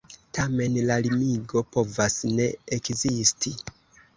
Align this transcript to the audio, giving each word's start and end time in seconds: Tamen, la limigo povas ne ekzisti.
Tamen, 0.37 0.77
la 0.91 0.95
limigo 1.07 1.63
povas 1.75 2.17
ne 2.39 2.49
ekzisti. 2.79 3.55